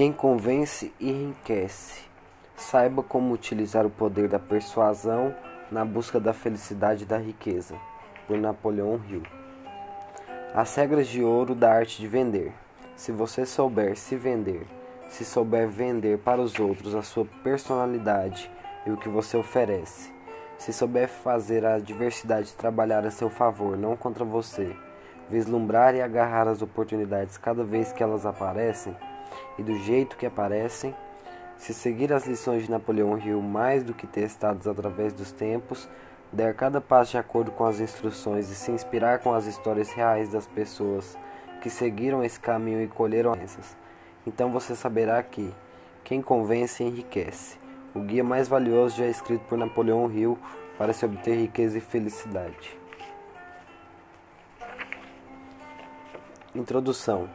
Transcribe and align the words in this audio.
Quem 0.00 0.14
convence 0.14 0.90
enriquece. 0.98 2.00
Saiba 2.56 3.02
como 3.02 3.34
utilizar 3.34 3.84
o 3.84 3.90
poder 3.90 4.30
da 4.30 4.38
persuasão 4.38 5.34
na 5.70 5.84
busca 5.84 6.18
da 6.18 6.32
felicidade 6.32 7.02
e 7.02 7.06
da 7.06 7.18
riqueza. 7.18 7.74
Por 8.26 8.38
Napoleão 8.38 8.98
Hill. 9.06 9.22
As 10.54 10.74
regras 10.74 11.06
de 11.06 11.22
ouro 11.22 11.54
da 11.54 11.70
arte 11.70 12.00
de 12.00 12.08
vender. 12.08 12.50
Se 12.96 13.12
você 13.12 13.44
souber 13.44 13.94
se 13.94 14.16
vender, 14.16 14.66
se 15.10 15.22
souber 15.22 15.68
vender 15.68 16.16
para 16.20 16.40
os 16.40 16.58
outros 16.58 16.94
a 16.94 17.02
sua 17.02 17.26
personalidade 17.44 18.50
e 18.86 18.90
o 18.90 18.96
que 18.96 19.10
você 19.10 19.36
oferece, 19.36 20.10
se 20.56 20.72
souber 20.72 21.10
fazer 21.10 21.66
a 21.66 21.78
diversidade 21.78 22.54
trabalhar 22.54 23.04
a 23.04 23.10
seu 23.10 23.28
favor, 23.28 23.76
não 23.76 23.94
contra 23.98 24.24
você, 24.24 24.74
vislumbrar 25.28 25.94
e 25.94 26.00
agarrar 26.00 26.48
as 26.48 26.62
oportunidades 26.62 27.36
cada 27.36 27.62
vez 27.62 27.92
que 27.92 28.02
elas 28.02 28.24
aparecem, 28.24 28.96
e 29.58 29.62
do 29.62 29.76
jeito 29.78 30.16
que 30.16 30.26
aparecem, 30.26 30.94
se 31.56 31.74
seguir 31.74 32.12
as 32.12 32.26
lições 32.26 32.64
de 32.64 32.70
Napoleão 32.70 33.18
Hill 33.18 33.42
mais 33.42 33.84
do 33.84 33.92
que 33.92 34.06
testadas 34.06 34.66
através 34.66 35.12
dos 35.12 35.30
tempos, 35.30 35.88
der 36.32 36.54
cada 36.54 36.80
passo 36.80 37.12
de 37.12 37.18
acordo 37.18 37.50
com 37.50 37.64
as 37.64 37.80
instruções 37.80 38.50
e 38.50 38.54
se 38.54 38.70
inspirar 38.70 39.18
com 39.18 39.34
as 39.34 39.46
histórias 39.46 39.90
reais 39.90 40.28
das 40.30 40.46
pessoas 40.46 41.18
que 41.60 41.68
seguiram 41.68 42.24
esse 42.24 42.40
caminho 42.40 42.82
e 42.82 42.88
colheram 42.88 43.34
essas, 43.34 43.76
então 44.26 44.50
você 44.50 44.74
saberá 44.74 45.22
que 45.22 45.52
quem 46.02 46.22
convence 46.22 46.82
enriquece. 46.82 47.58
O 47.94 48.00
guia 48.00 48.24
mais 48.24 48.48
valioso 48.48 48.96
já 48.96 49.06
escrito 49.06 49.44
por 49.46 49.58
Napoleão 49.58 50.10
Hill 50.10 50.38
para 50.78 50.92
se 50.92 51.04
obter 51.04 51.36
riqueza 51.36 51.78
e 51.78 51.80
felicidade. 51.80 52.78
Introdução 56.54 57.28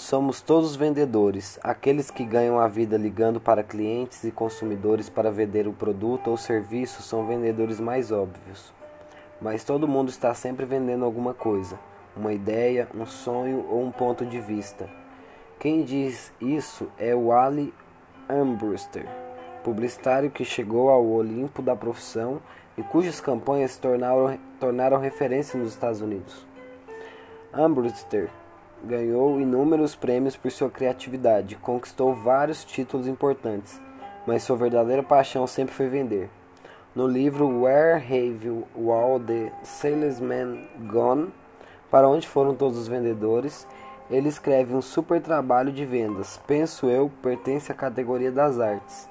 Somos 0.00 0.40
todos 0.40 0.74
vendedores, 0.74 1.60
aqueles 1.62 2.10
que 2.10 2.24
ganham 2.24 2.58
a 2.58 2.66
vida 2.66 2.96
ligando 2.96 3.38
para 3.38 3.62
clientes 3.62 4.24
e 4.24 4.30
consumidores 4.30 5.10
para 5.10 5.30
vender 5.30 5.68
o 5.68 5.74
produto 5.74 6.30
ou 6.30 6.38
serviço 6.38 7.02
são 7.02 7.26
vendedores 7.26 7.78
mais 7.78 8.10
óbvios. 8.10 8.72
Mas 9.42 9.62
todo 9.62 9.86
mundo 9.86 10.08
está 10.08 10.32
sempre 10.32 10.64
vendendo 10.64 11.04
alguma 11.04 11.34
coisa, 11.34 11.78
uma 12.16 12.32
ideia, 12.32 12.88
um 12.94 13.04
sonho 13.04 13.66
ou 13.68 13.84
um 13.84 13.92
ponto 13.92 14.24
de 14.24 14.40
vista. 14.40 14.88
Quem 15.58 15.84
diz 15.84 16.32
isso 16.40 16.90
é 16.98 17.14
o 17.14 17.30
Ali 17.30 17.72
Armbruster, 18.26 19.06
publicitário 19.62 20.30
que 20.30 20.46
chegou 20.46 20.88
ao 20.88 21.06
Olimpo 21.06 21.60
da 21.60 21.76
profissão 21.76 22.40
e 22.76 22.82
cujas 22.82 23.20
campanhas 23.20 23.76
tornaram, 23.76 24.38
tornaram 24.58 24.98
referência 24.98 25.60
nos 25.60 25.72
Estados 25.72 26.00
Unidos. 26.00 26.46
Armbruster 27.52 28.30
ganhou 28.84 29.40
inúmeros 29.40 29.94
prêmios 29.94 30.36
por 30.36 30.50
sua 30.50 30.70
criatividade, 30.70 31.56
conquistou 31.56 32.14
vários 32.14 32.64
títulos 32.64 33.06
importantes, 33.06 33.80
mas 34.26 34.42
sua 34.42 34.56
verdadeira 34.56 35.02
paixão 35.02 35.46
sempre 35.46 35.74
foi 35.74 35.88
vender. 35.88 36.28
No 36.94 37.06
livro 37.06 37.62
Where 37.62 38.02
Have 38.02 38.64
All 38.74 39.20
the 39.20 39.52
Salesmen 39.62 40.68
Gone? 40.88 41.32
Para 41.90 42.08
onde 42.08 42.26
foram 42.26 42.54
todos 42.54 42.78
os 42.78 42.88
vendedores? 42.88 43.66
Ele 44.10 44.28
escreve 44.28 44.74
um 44.74 44.82
super 44.82 45.20
trabalho 45.20 45.70
de 45.70 45.84
vendas. 45.84 46.40
Penso 46.46 46.86
eu, 46.86 47.10
pertence 47.22 47.70
à 47.70 47.74
categoria 47.74 48.32
das 48.32 48.58
artes. 48.58 49.08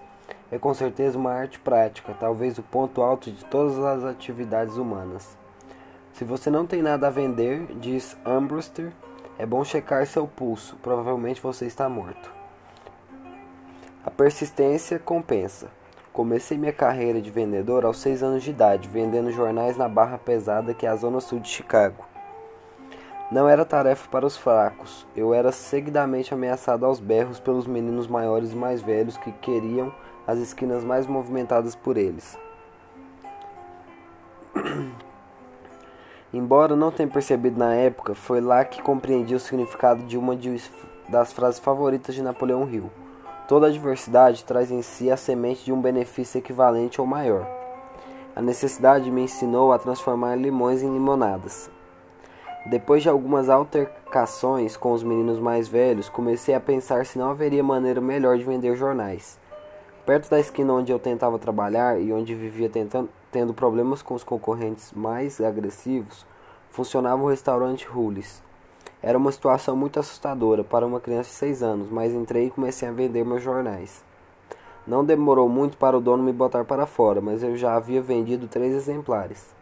É 0.51 0.57
com 0.57 0.73
certeza 0.73 1.17
uma 1.17 1.31
arte 1.31 1.59
prática, 1.59 2.13
talvez 2.19 2.57
o 2.57 2.63
ponto 2.63 3.01
alto 3.01 3.31
de 3.31 3.45
todas 3.45 3.77
as 3.79 4.03
atividades 4.03 4.75
humanas. 4.75 5.37
Se 6.13 6.25
você 6.25 6.49
não 6.49 6.65
tem 6.65 6.81
nada 6.81 7.07
a 7.07 7.11
vender, 7.11 7.65
diz 7.79 8.17
Ambruster, 8.25 8.91
é 9.39 9.45
bom 9.45 9.63
checar 9.63 10.05
seu 10.05 10.27
pulso, 10.27 10.77
provavelmente 10.83 11.41
você 11.41 11.65
está 11.65 11.87
morto. 11.87 12.29
A 14.05 14.11
persistência 14.11 14.99
compensa. 14.99 15.69
Comecei 16.11 16.57
minha 16.57 16.73
carreira 16.73 17.21
de 17.21 17.31
vendedor 17.31 17.85
aos 17.85 17.99
6 17.99 18.21
anos 18.21 18.43
de 18.43 18.49
idade, 18.49 18.89
vendendo 18.89 19.31
jornais 19.31 19.77
na 19.77 19.87
Barra 19.87 20.17
Pesada, 20.17 20.73
que 20.73 20.85
é 20.85 20.89
a 20.89 20.95
zona 20.97 21.21
sul 21.21 21.39
de 21.39 21.47
Chicago. 21.47 22.03
Não 23.31 23.47
era 23.47 23.63
tarefa 23.63 24.09
para 24.09 24.25
os 24.25 24.35
fracos. 24.35 25.07
Eu 25.15 25.33
era 25.33 25.53
seguidamente 25.53 26.33
ameaçado 26.33 26.85
aos 26.85 26.99
berros 26.99 27.39
pelos 27.39 27.65
meninos 27.65 28.07
maiores 28.07 28.51
e 28.51 28.57
mais 28.57 28.81
velhos 28.81 29.15
que 29.15 29.31
queriam 29.31 29.93
as 30.27 30.37
esquinas 30.39 30.83
mais 30.83 31.07
movimentadas 31.07 31.75
por 31.75 31.95
eles. 31.95 32.37
Embora 36.31 36.75
não 36.75 36.91
tenha 36.91 37.09
percebido 37.09 37.57
na 37.57 37.73
época, 37.73 38.13
foi 38.13 38.39
lá 38.39 38.63
que 38.63 38.83
compreendi 38.83 39.33
o 39.33 39.39
significado 39.39 40.03
de 40.03 40.15
uma 40.15 40.35
de, 40.35 40.61
das 41.07 41.33
frases 41.33 41.59
favoritas 41.59 42.13
de 42.13 42.21
Napoleão 42.21 42.69
Hill. 42.69 42.91
Toda 43.47 43.65
adversidade 43.65 44.43
traz 44.43 44.69
em 44.69 44.83
si 44.83 45.09
a 45.09 45.17
semente 45.17 45.65
de 45.65 45.73
um 45.73 45.81
benefício 45.81 46.37
equivalente 46.37 47.01
ou 47.01 47.07
maior. 47.07 47.47
A 48.35 48.43
necessidade 48.43 49.09
me 49.09 49.23
ensinou 49.23 49.73
a 49.73 49.79
transformar 49.79 50.35
limões 50.35 50.83
em 50.83 50.93
limonadas. 50.93 51.71
Depois 52.67 53.01
de 53.01 53.09
algumas 53.09 53.49
altercações 53.49 54.77
com 54.77 54.91
os 54.91 55.01
meninos 55.01 55.39
mais 55.39 55.67
velhos, 55.67 56.09
comecei 56.09 56.53
a 56.53 56.59
pensar 56.59 57.07
se 57.07 57.17
não 57.17 57.31
haveria 57.31 57.63
maneira 57.63 57.99
melhor 57.99 58.37
de 58.37 58.43
vender 58.43 58.75
jornais. 58.75 59.39
Perto 60.05 60.29
da 60.29 60.39
esquina 60.39 60.73
onde 60.73 60.91
eu 60.91 60.99
tentava 60.99 61.39
trabalhar 61.39 61.99
e 61.99 62.13
onde 62.13 62.35
vivia 62.35 62.69
tentando, 62.69 63.09
tendo 63.31 63.53
problemas 63.53 64.01
com 64.01 64.13
os 64.13 64.23
concorrentes 64.23 64.91
mais 64.91 65.39
agressivos, 65.39 66.25
funcionava 66.71 67.21
o 67.21 67.29
restaurante 67.29 67.85
Rules. 67.85 68.41
Era 69.01 69.17
uma 69.17 69.31
situação 69.31 69.75
muito 69.75 69.99
assustadora 69.99 70.63
para 70.63 70.85
uma 70.85 70.99
criança 70.99 71.29
de 71.29 71.35
6 71.35 71.63
anos, 71.63 71.89
mas 71.89 72.13
entrei 72.13 72.47
e 72.47 72.51
comecei 72.51 72.87
a 72.87 72.91
vender 72.91 73.23
meus 73.23 73.41
jornais. 73.41 74.03
Não 74.85 75.05
demorou 75.05 75.47
muito 75.47 75.77
para 75.77 75.97
o 75.97 76.01
dono 76.01 76.23
me 76.23 76.33
botar 76.33 76.65
para 76.65 76.85
fora, 76.85 77.21
mas 77.21 77.43
eu 77.43 77.55
já 77.55 77.75
havia 77.75 78.01
vendido 78.01 78.47
três 78.47 78.73
exemplares. 78.73 79.53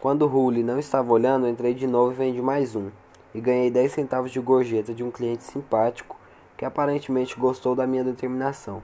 Quando 0.00 0.26
Rule 0.26 0.62
não 0.62 0.78
estava 0.78 1.12
olhando, 1.12 1.48
entrei 1.48 1.74
de 1.74 1.86
novo 1.86 2.12
e 2.12 2.14
vendi 2.14 2.40
mais 2.40 2.74
um, 2.74 2.88
e 3.34 3.40
ganhei 3.40 3.70
10 3.70 3.92
centavos 3.92 4.30
de 4.30 4.40
gorjeta 4.40 4.94
de 4.94 5.04
um 5.04 5.10
cliente 5.10 5.44
simpático 5.44 6.16
que 6.56 6.64
aparentemente 6.64 7.38
gostou 7.38 7.74
da 7.74 7.86
minha 7.86 8.04
determinação. 8.04 8.82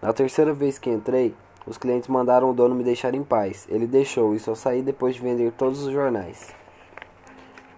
Na 0.00 0.12
terceira 0.12 0.54
vez 0.54 0.78
que 0.78 0.88
entrei, 0.88 1.34
os 1.66 1.76
clientes 1.76 2.08
mandaram 2.08 2.50
o 2.50 2.54
dono 2.54 2.74
me 2.74 2.82
deixar 2.82 3.14
em 3.14 3.22
paz. 3.22 3.66
Ele 3.68 3.86
deixou 3.86 4.34
e 4.34 4.38
só 4.38 4.54
saí 4.54 4.82
depois 4.82 5.14
de 5.14 5.20
vender 5.20 5.52
todos 5.52 5.84
os 5.84 5.92
jornais. 5.92 6.54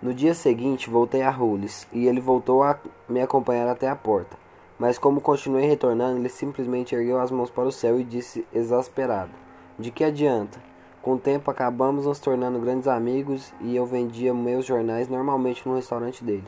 No 0.00 0.12
dia 0.12 0.34
seguinte, 0.34 0.90
voltei 0.90 1.22
a 1.22 1.30
Rules 1.30 1.86
e 1.92 2.06
ele 2.06 2.20
voltou 2.20 2.62
a 2.62 2.78
me 3.08 3.20
acompanhar 3.20 3.68
até 3.68 3.88
a 3.88 3.96
porta. 3.96 4.36
Mas 4.78 4.98
como 4.98 5.20
continuei 5.20 5.66
retornando, 5.66 6.18
ele 6.18 6.28
simplesmente 6.28 6.94
ergueu 6.94 7.20
as 7.20 7.30
mãos 7.30 7.50
para 7.50 7.68
o 7.68 7.72
céu 7.72 8.00
e 8.00 8.04
disse 8.04 8.46
exasperado: 8.52 9.30
De 9.78 9.90
que 9.90 10.02
adianta? 10.02 10.58
Com 11.00 11.14
o 11.14 11.18
tempo 11.18 11.50
acabamos 11.50 12.06
nos 12.06 12.18
tornando 12.18 12.60
grandes 12.60 12.88
amigos 12.88 13.52
e 13.60 13.76
eu 13.76 13.84
vendia 13.84 14.32
meus 14.32 14.64
jornais 14.64 15.08
normalmente 15.08 15.68
no 15.68 15.76
restaurante 15.76 16.24
dele. 16.24 16.46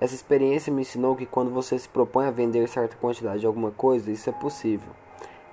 Essa 0.00 0.14
experiência 0.14 0.72
me 0.72 0.82
ensinou 0.82 1.16
que 1.16 1.26
quando 1.26 1.50
você 1.50 1.78
se 1.78 1.88
propõe 1.88 2.26
a 2.26 2.30
vender 2.30 2.68
certa 2.68 2.96
quantidade 2.96 3.40
de 3.40 3.46
alguma 3.46 3.70
coisa, 3.70 4.10
isso 4.10 4.30
é 4.30 4.32
possível. 4.32 4.90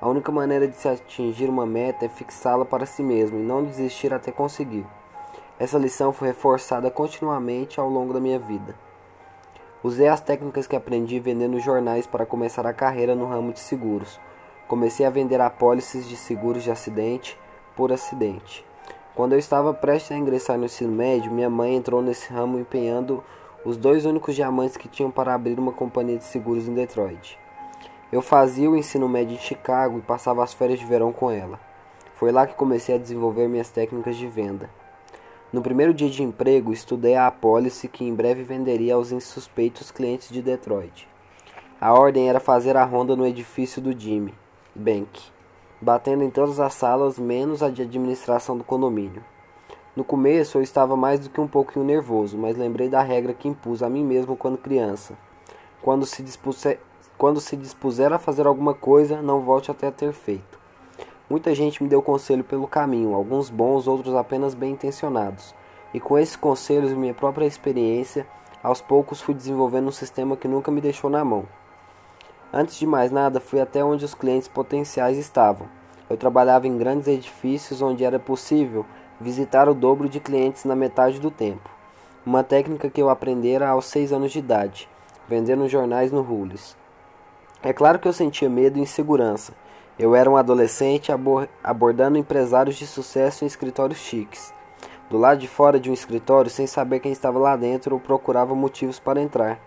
A 0.01 0.09
única 0.09 0.31
maneira 0.31 0.67
de 0.67 0.75
se 0.75 0.89
atingir 0.89 1.50
uma 1.50 1.66
meta 1.66 2.06
é 2.06 2.09
fixá-la 2.09 2.66
para 2.66 2.85
si 2.85 3.01
mesmo 3.01 3.39
e 3.39 3.44
não 3.44 3.63
desistir 3.63 4.13
até 4.13 4.31
conseguir. 4.31 4.85
Essa 5.57 5.78
lição 5.78 6.11
foi 6.11 6.28
reforçada 6.28 6.91
continuamente 6.91 7.79
ao 7.79 7.89
longo 7.89 8.13
da 8.13 8.19
minha 8.19 8.38
vida. 8.38 8.75
Usei 9.81 10.07
as 10.07 10.19
técnicas 10.19 10.67
que 10.67 10.75
aprendi 10.75 11.19
vendendo 11.19 11.59
jornais 11.59 12.06
para 12.06 12.25
começar 12.25 12.67
a 12.67 12.73
carreira 12.73 13.16
no 13.16 13.25
ramo 13.25 13.53
de 13.53 13.59
seguros. 13.59 14.19
Comecei 14.67 15.06
a 15.06 15.09
vender 15.09 15.39
apólices 15.39 16.09
de 16.09 16.17
seguros 16.17 16.63
de 16.63 16.72
acidente 16.72 17.39
por 17.75 17.94
acidente. 17.94 18.66
Quando 19.16 19.31
eu 19.31 19.39
estava 19.39 19.73
prestes 19.73 20.12
a 20.12 20.17
ingressar 20.17 20.57
no 20.57 20.66
ensino 20.66 20.91
médio, 20.91 21.31
minha 21.31 21.50
mãe 21.50 21.73
entrou 21.73 22.01
nesse 22.01 22.33
ramo 22.33 22.59
empenhando 22.59 23.23
os 23.63 23.77
dois 23.77 24.06
únicos 24.06 24.35
diamantes 24.35 24.75
que 24.75 24.89
tinham 24.89 25.09
para 25.09 25.33
abrir 25.33 25.57
uma 25.57 25.72
companhia 25.72 26.17
de 26.17 26.25
seguros 26.25 26.67
em 26.67 26.73
Detroit. 26.73 27.44
Eu 28.12 28.22
fazia 28.22 28.69
o 28.69 28.78
ensino 28.78 29.10
médio 29.10 29.36
em 29.36 29.40
Chicago 29.40 29.98
e 29.98 30.02
passava 30.02 30.44
as 30.44 30.54
férias 30.54 30.80
de 30.80 30.86
verão 30.86 31.12
com 31.12 31.31
ela. 31.31 31.60
Foi 32.16 32.31
lá 32.31 32.46
que 32.46 32.54
comecei 32.54 32.96
a 32.96 33.00
desenvolver 33.00 33.48
minhas 33.48 33.69
técnicas 33.69 34.16
de 34.16 34.28
venda. 34.28 34.69
No 35.52 35.62
primeiro 35.62 35.94
dia 35.94 36.10
de 36.10 36.22
emprego, 36.22 36.72
estudei 36.72 37.16
a 37.16 37.28
apólice 37.28 37.88
que 37.88 38.04
em 38.04 38.13
breve 38.13 38.44
venderia 38.44 38.94
aos 38.94 39.12
insuspeitos 39.12 39.90
clientes 39.90 40.30
de 40.30 40.42
Detroit. 40.42 41.07
A 41.81 41.94
ordem 41.94 42.30
era 42.30 42.40
fazer 42.40 42.78
a 42.78 42.84
ronda 42.84 43.16
no 43.16 43.25
edifício 43.25 43.81
do 43.81 43.98
Jimmy 43.98 44.34
Bank, 44.74 45.22
batendo 45.81 46.24
em 46.24 46.30
todas 46.30 46.60
as 46.60 46.74
salas 46.74 47.18
menos 47.18 47.63
a 47.63 47.69
de 47.69 47.81
administração 47.81 48.58
do 48.58 48.63
condomínio. 48.63 49.24
No 49.96 50.04
começo 50.04 50.58
eu 50.58 50.62
estava 50.62 50.96
mais 50.96 51.22
do 51.22 51.30
que 51.30 51.42
um 51.42 51.48
pouquinho 51.48 51.86
nervoso, 51.86 52.38
mas 52.38 52.58
lembrei 52.58 52.88
da 52.88 53.01
regra 53.01 53.34
que 53.34 53.48
impus 53.48 53.81
a 53.81 53.90
mim 53.90 54.04
mesmo 54.04 54.36
quando 54.36 54.58
criança. 54.58 55.18
Quando 55.81 56.06
se 56.06 56.22
dispuser 56.22 56.80
quando 57.17 57.39
se 57.39 57.56
dispuser 57.56 58.12
a 58.12 58.19
fazer 58.19 58.45
alguma 58.45 58.73
coisa, 58.73 59.21
não 59.21 59.41
volte 59.41 59.71
até 59.71 59.89
ter 59.89 60.12
feito. 60.12 60.59
Muita 61.29 61.56
gente 61.56 61.81
me 61.81 61.89
deu 61.89 62.01
conselho 62.01 62.44
pelo 62.44 62.67
caminho, 62.67 63.15
alguns 63.15 63.50
bons, 63.50 63.88
outros 63.88 64.13
apenas 64.13 64.53
bem 64.53 64.73
intencionados. 64.73 65.56
E 65.94 66.00
com 66.00 66.19
esses 66.19 66.35
conselhos 66.35 66.91
e 66.91 66.95
minha 66.95 67.13
própria 67.13 67.45
experiência, 67.45 68.27
aos 68.62 68.81
poucos 68.81 69.21
fui 69.21 69.33
desenvolvendo 69.33 69.88
um 69.88 69.91
sistema 69.91 70.35
que 70.35 70.47
nunca 70.47 70.69
me 70.69 70.81
deixou 70.81 71.09
na 71.09 71.23
mão. 71.23 71.45
Antes 72.53 72.77
de 72.77 72.85
mais 72.85 73.12
nada, 73.12 73.39
fui 73.39 73.59
até 73.59 73.83
onde 73.83 74.03
os 74.06 74.13
clientes 74.13 74.47
potenciais 74.47 75.17
estavam. 75.17 75.67
Eu 76.09 76.17
trabalhava 76.17 76.67
em 76.67 76.77
grandes 76.77 77.07
edifícios 77.07 77.81
onde 77.81 78.03
era 78.03 78.19
possível 78.19 78.85
visitar 79.19 79.67
o 79.69 79.73
dobro 79.73 80.09
de 80.09 80.19
clientes 80.19 80.65
na 80.65 80.75
metade 80.75 81.19
do 81.19 81.31
tempo. 81.31 81.69
Uma 82.25 82.44
técnica 82.44 82.89
que 82.89 83.01
eu 83.01 83.09
aprendera 83.09 83.69
aos 83.69 83.85
seis 83.85 84.12
anos 84.12 84.31
de 84.31 84.39
idade, 84.39 84.89
vendendo 85.27 85.67
jornais 85.69 86.12
no 86.12 86.21
Rules. 86.21 86.75
É 87.65 87.73
claro 87.73 87.97
que 87.97 88.07
eu 88.07 88.13
sentia 88.13 88.47
medo 88.47 88.77
e 88.77 88.81
insegurança. 88.83 89.51
Eu 89.97 90.15
era 90.15 90.29
um 90.29 90.38
adolescente 90.38 91.12
abordando 91.63 92.15
empresários 92.15 92.75
de 92.75 92.85
sucesso 92.85 93.44
em 93.44 93.47
escritórios 93.47 93.97
chiques. 93.97 94.53
Do 95.09 95.17
lado 95.17 95.39
de 95.39 95.47
fora 95.47 95.79
de 95.79 95.89
um 95.89 95.94
escritório, 95.94 96.51
sem 96.51 96.67
saber 96.67 97.00
quem 97.00 97.12
estava 97.12 97.39
lá 97.39 97.56
dentro, 97.56 97.95
eu 97.95 98.00
procurava 98.00 98.53
motivos 98.53 99.00
para 99.00 99.19
entrar. 99.19 99.59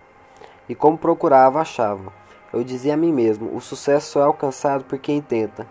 E 0.68 0.76
como 0.76 0.96
procurava, 0.96 1.60
achava. 1.60 2.12
Eu 2.52 2.62
dizia 2.62 2.94
a 2.94 2.96
mim 2.96 3.12
mesmo: 3.12 3.52
o 3.52 3.60
sucesso 3.60 4.12
só 4.12 4.20
é 4.20 4.26
alcançado 4.26 4.84
por 4.84 5.00
quem 5.00 5.20
tenta. 5.20 5.66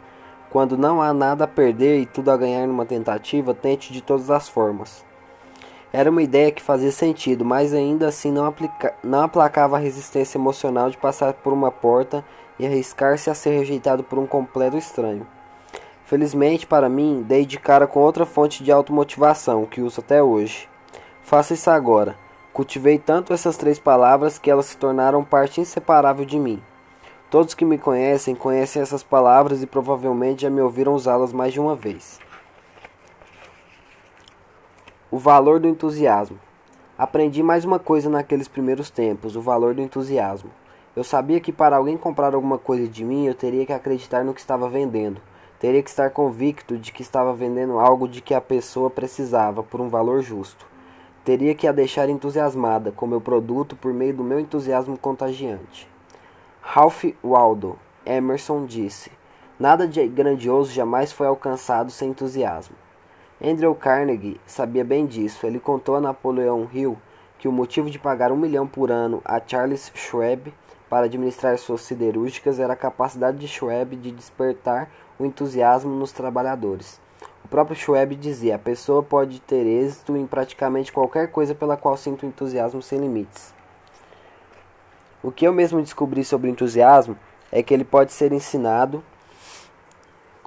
Quando 0.50 0.78
não 0.78 1.02
há 1.02 1.14
nada 1.14 1.46
a 1.46 1.48
perder 1.48 2.02
e 2.02 2.06
tudo 2.06 2.30
a 2.30 2.36
ganhar 2.36 2.68
numa 2.68 2.86
tentativa, 2.86 3.54
tente 3.54 3.94
de 3.94 4.02
todas 4.02 4.30
as 4.30 4.50
formas. 4.50 5.07
Era 5.92 6.10
uma 6.10 6.22
ideia 6.22 6.52
que 6.52 6.62
fazia 6.62 6.92
sentido, 6.92 7.46
mas 7.46 7.74
ainda 7.74 8.08
assim 8.08 8.32
não, 8.32 8.46
aplica 8.46 8.94
não 9.04 9.22
aplacava 9.22 9.78
a 9.78 9.80
resistência 9.80 10.38
emocional 10.38 10.90
de 10.90 10.98
passar 10.98 11.34
por 11.34 11.54
uma 11.54 11.72
porta 11.72 12.26
e 12.60 12.66
arriscar-se 12.66 13.30
a 13.30 13.34
ser 13.34 13.52
rejeitado 13.52 14.04
por 14.04 14.20
um 14.20 14.28
completo 14.28 14.78
estranho. 14.78 15.26
Felizmente 16.06 16.68
para 16.68 16.90
mim, 16.90 17.24
dei 17.26 17.46
de 17.46 17.58
cara 17.58 17.88
com 17.88 18.00
outra 18.00 18.26
fonte 18.26 18.64
de 18.64 18.72
automotivação 18.72 19.66
que 19.66 19.82
uso 19.82 20.02
até 20.02 20.22
hoje. 20.22 20.70
Faça 21.22 21.54
isso 21.54 21.70
agora. 21.70 22.16
Cultivei 22.52 22.98
tanto 22.98 23.34
essas 23.34 23.56
três 23.56 23.80
palavras 23.80 24.40
que 24.40 24.50
elas 24.50 24.66
se 24.66 24.78
tornaram 24.78 25.24
parte 25.24 25.62
inseparável 25.62 26.26
de 26.26 26.40
mim. 26.40 26.62
Todos 27.30 27.54
que 27.54 27.66
me 27.66 27.78
conhecem 27.78 28.36
conhecem 28.36 28.82
essas 28.82 29.04
palavras 29.04 29.62
e 29.62 29.68
provavelmente 29.68 30.44
já 30.44 30.50
me 30.50 30.62
ouviram 30.62 30.94
usá-las 30.94 31.34
mais 31.34 31.54
de 31.54 31.60
uma 31.60 31.76
vez. 31.76 32.20
O 35.10 35.18
valor 35.18 35.58
do 35.58 35.70
entusiasmo. 35.70 36.38
Aprendi 36.98 37.42
mais 37.42 37.64
uma 37.64 37.80
coisa 37.80 38.10
naqueles 38.10 38.50
primeiros 38.50 38.90
tempos: 38.90 39.38
o 39.38 39.42
valor 39.42 39.74
do 39.74 39.82
entusiasmo. 39.82 40.50
Eu 40.94 41.02
sabia 41.02 41.40
que 41.40 41.54
para 41.54 41.78
alguém 41.78 41.96
comprar 41.96 42.36
alguma 42.36 42.58
coisa 42.58 42.90
de 42.90 43.06
mim, 43.06 43.26
eu 43.26 43.34
teria 43.34 43.66
que 43.66 43.72
acreditar 43.72 44.26
no 44.26 44.34
que 44.34 44.42
estava 44.42 44.68
vendendo. 44.68 45.22
Teria 45.62 45.82
que 45.82 45.90
estar 45.90 46.10
convicto 46.10 46.78
de 46.78 46.92
que 46.92 47.02
estava 47.02 47.34
vendendo 47.34 47.80
algo 47.80 48.06
de 48.06 48.20
que 48.20 48.34
a 48.34 48.42
pessoa 48.42 48.90
precisava 48.90 49.64
por 49.64 49.80
um 49.80 49.88
valor 49.88 50.22
justo. 50.22 50.68
Teria 51.24 51.56
que 51.56 51.68
a 51.68 51.72
deixar 51.72 52.10
entusiasmada 52.10 52.92
com 52.92 53.08
meu 53.08 53.22
produto 53.22 53.78
por 53.78 53.94
meio 53.94 54.14
do 54.14 54.26
meu 54.26 54.42
entusiasmo 54.42 54.98
contagiante. 54.98 55.88
Ralph 56.60 57.06
Waldo 57.24 57.80
Emerson 58.06 58.66
disse: 58.66 59.10
Nada 59.58 59.88
de 59.88 60.06
grandioso 60.06 60.74
jamais 60.74 61.14
foi 61.14 61.28
alcançado 61.28 61.92
sem 61.92 62.10
entusiasmo. 62.10 62.76
Andrew 63.44 63.76
Carnegie 63.76 64.42
sabia 64.48 64.84
bem 64.84 65.06
disso. 65.06 65.46
Ele 65.46 65.60
contou 65.60 65.96
a 65.96 66.02
Napoleão 66.02 66.68
Hill 66.74 66.98
que 67.38 67.48
o 67.48 67.52
motivo 67.52 67.90
de 67.90 68.00
pagar 68.00 68.32
um 68.32 68.38
milhão 68.38 68.66
por 68.66 68.90
ano 68.90 69.22
a 69.24 69.40
Charles 69.46 69.92
Schwab 69.94 70.52
para 70.90 71.06
administrar 71.06 71.56
suas 71.60 71.82
siderúrgicas 71.82 72.60
era 72.60 72.74
a 72.74 72.78
capacidade 72.78 73.38
de 73.38 73.48
Schwab 73.48 73.96
de 73.96 74.12
despertar 74.12 74.90
o 75.20 75.26
entusiasmo 75.26 75.94
nos 75.94 76.12
trabalhadores. 76.12 77.00
O 77.46 77.48
próprio 77.48 77.76
Schwab 77.76 78.16
dizia: 78.16 78.56
a 78.56 78.60
pessoa 78.60 79.04
pode 79.04 79.40
ter 79.42 79.68
êxito 79.68 80.18
em 80.18 80.26
praticamente 80.26 80.92
qualquer 80.92 81.32
coisa 81.32 81.54
pela 81.54 81.78
qual 81.78 81.96
sinta 81.96 82.26
o 82.26 82.30
entusiasmo 82.30 82.82
sem 82.82 83.00
limites. 83.00 83.54
O 85.22 85.32
que 85.32 85.46
eu 85.46 85.54
mesmo 85.54 85.82
descobri 85.82 86.24
sobre 86.24 86.50
entusiasmo 86.50 87.16
é 87.52 87.62
que 87.62 87.74
ele 87.74 87.84
pode 87.84 88.14
ser 88.14 88.32
ensinado 88.32 89.04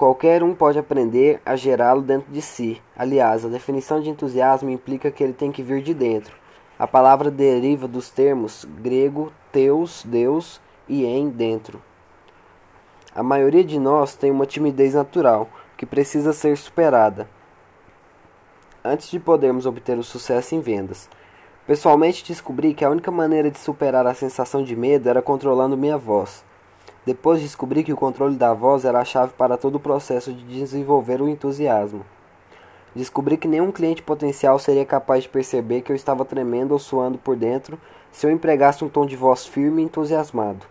Qualquer 0.01 0.43
um 0.43 0.55
pode 0.55 0.79
aprender 0.79 1.43
a 1.45 1.55
gerá-lo 1.57 2.01
dentro 2.01 2.33
de 2.33 2.41
si. 2.41 2.81
Aliás, 2.97 3.45
a 3.45 3.51
definição 3.51 4.01
de 4.01 4.09
entusiasmo 4.09 4.71
implica 4.71 5.11
que 5.11 5.23
ele 5.23 5.35
tem 5.35 5.53
que 5.53 5.63
vir 5.63 5.83
de 5.83 5.93
dentro. 5.93 6.35
A 6.79 6.87
palavra 6.87 7.31
deriva 7.31 7.87
dos 7.87 8.09
termos 8.09 8.65
grego 8.81 9.31
teus, 9.53 10.03
Deus, 10.03 10.59
e 10.89 11.05
em, 11.05 11.29
dentro. 11.29 11.83
A 13.15 13.23
maioria 13.23 13.63
de 13.63 13.79
nós 13.79 14.15
tem 14.15 14.31
uma 14.31 14.47
timidez 14.47 14.95
natural 14.95 15.51
que 15.77 15.85
precisa 15.85 16.33
ser 16.33 16.57
superada 16.57 17.29
antes 18.83 19.11
de 19.11 19.21
podermos 19.21 19.67
obter 19.67 19.99
o 19.99 20.03
sucesso 20.03 20.55
em 20.55 20.63
vendas. 20.63 21.11
Pessoalmente 21.67 22.27
descobri 22.27 22.73
que 22.73 22.87
a 22.87 22.91
única 22.91 23.11
maneira 23.11 23.51
de 23.51 23.59
superar 23.59 24.07
a 24.07 24.15
sensação 24.15 24.65
de 24.65 24.75
medo 24.75 25.11
era 25.11 25.21
controlando 25.21 25.77
minha 25.77 25.99
voz. 25.99 26.43
Depois 27.07 27.41
descobri 27.41 27.83
que 27.83 27.93
o 27.93 27.97
controle 27.97 28.37
da 28.37 28.53
voz 28.53 28.85
era 28.85 29.01
a 29.01 29.05
chave 29.05 29.33
para 29.33 29.57
todo 29.57 29.77
o 29.77 29.81
processo 29.81 30.33
de 30.33 30.45
desenvolver 30.45 31.23
o 31.23 31.29
entusiasmo. 31.29 32.05
Descobri 32.95 33.37
que 33.37 33.49
nenhum 33.49 33.73
cliente 33.73 34.03
potencial 34.03 34.59
seria 34.59 34.85
capaz 34.85 35.23
de 35.23 35.29
perceber 35.29 35.81
que 35.81 35.93
eu 35.93 35.97
estava 35.97 36.25
tremendo 36.25 36.73
ou 36.73 36.79
suando 36.79 37.17
por 37.17 37.37
dentro 37.37 37.79
se 38.11 38.27
eu 38.27 38.31
empregasse 38.31 38.85
um 38.85 38.89
tom 38.89 39.07
de 39.07 39.17
voz 39.17 39.47
firme 39.47 39.81
e 39.81 39.85
entusiasmado. 39.85 40.67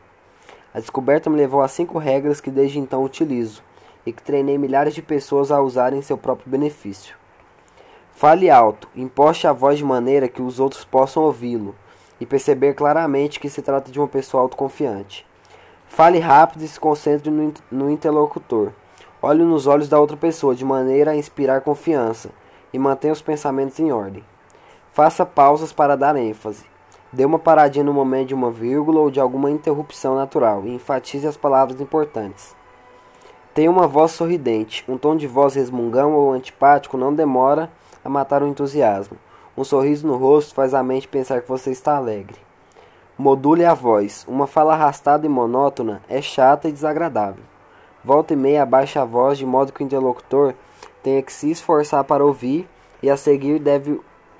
A 0.73 0.79
descoberta 0.79 1.29
me 1.29 1.37
levou 1.37 1.61
a 1.61 1.67
cinco 1.67 1.97
regras 1.97 2.39
que 2.39 2.51
desde 2.51 2.77
então 2.77 3.03
utilizo 3.03 3.63
e 4.05 4.13
que 4.13 4.21
treinei 4.21 4.57
milhares 4.57 4.93
de 4.93 5.01
pessoas 5.01 5.51
a 5.51 5.61
usarem 5.61 5.99
em 5.99 6.03
seu 6.03 6.17
próprio 6.17 6.51
benefício. 6.51 7.15
Fale 8.13 8.49
alto, 8.49 8.87
imposte 8.95 9.47
a 9.47 9.53
voz 9.53 9.77
de 9.77 9.83
maneira 9.85 10.27
que 10.27 10.41
os 10.41 10.59
outros 10.59 10.83
possam 10.83 11.23
ouvi-lo 11.23 11.73
e 12.19 12.25
perceber 12.25 12.73
claramente 12.73 13.39
que 13.39 13.49
se 13.49 13.61
trata 13.61 13.89
de 13.89 13.97
uma 13.97 14.07
pessoa 14.07 14.43
autoconfiante. 14.43 15.28
Fale 15.89 16.19
rápido 16.19 16.63
e 16.63 16.67
se 16.67 16.79
concentre 16.79 17.29
no, 17.29 17.53
no 17.69 17.89
interlocutor. 17.89 18.71
Olhe 19.21 19.43
nos 19.43 19.67
olhos 19.67 19.89
da 19.89 19.99
outra 19.99 20.15
pessoa 20.15 20.55
de 20.55 20.63
maneira 20.63 21.11
a 21.11 21.15
inspirar 21.15 21.59
confiança 21.59 22.29
e 22.71 22.79
mantenha 22.79 23.11
os 23.11 23.21
pensamentos 23.21 23.77
em 23.79 23.91
ordem. 23.91 24.23
Faça 24.93 25.25
pausas 25.25 25.73
para 25.73 25.97
dar 25.97 26.15
ênfase. 26.15 26.63
Dê 27.11 27.25
uma 27.25 27.39
paradinha 27.39 27.83
no 27.83 27.93
momento 27.93 28.29
de 28.29 28.33
uma 28.33 28.51
vírgula 28.51 29.01
ou 29.01 29.11
de 29.11 29.19
alguma 29.19 29.51
interrupção 29.51 30.15
natural 30.15 30.63
e 30.65 30.73
enfatize 30.73 31.27
as 31.27 31.35
palavras 31.35 31.81
importantes. 31.81 32.55
Tenha 33.53 33.69
uma 33.69 33.87
voz 33.87 34.11
sorridente. 34.11 34.85
Um 34.87 34.97
tom 34.97 35.17
de 35.17 35.27
voz 35.27 35.55
resmungão 35.55 36.13
ou 36.13 36.31
antipático 36.31 36.97
não 36.97 37.13
demora 37.13 37.69
a 38.05 38.09
matar 38.09 38.41
o 38.41 38.47
entusiasmo. 38.47 39.17
Um 39.57 39.63
sorriso 39.65 40.07
no 40.07 40.15
rosto 40.15 40.53
faz 40.53 40.73
a 40.73 40.83
mente 40.83 41.07
pensar 41.07 41.41
que 41.41 41.49
você 41.49 41.71
está 41.71 41.97
alegre. 41.97 42.48
Module 43.21 43.65
a 43.65 43.73
voz. 43.73 44.23
Uma 44.29 44.47
fala 44.47 44.71
arrastada 44.71 45.25
e 45.25 45.29
monótona 45.29 46.01
é 46.07 46.21
chata 46.21 46.69
e 46.69 46.71
desagradável. 46.71 47.43
Volta 48.01 48.31
e 48.31 48.37
meia 48.37 48.63
abaixa 48.63 49.01
a 49.01 49.05
voz 49.05 49.37
de 49.37 49.45
modo 49.45 49.73
que 49.73 49.83
o 49.83 49.85
interlocutor 49.85 50.53
tenha 51.03 51.21
que 51.21 51.33
se 51.33 51.51
esforçar 51.51 52.05
para 52.05 52.23
ouvir 52.23 52.65
e 53.03 53.09
a 53.09 53.17
seguir 53.17 53.59
deve 53.59 53.99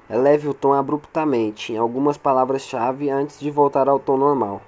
eleve 0.09 0.47
o 0.47 0.53
tom 0.53 0.71
abruptamente 0.71 1.73
em 1.73 1.77
algumas 1.77 2.15
palavras-chave 2.15 3.09
antes 3.09 3.37
de 3.37 3.51
voltar 3.51 3.89
ao 3.89 3.99
tom 3.99 4.15
normal. 4.15 4.61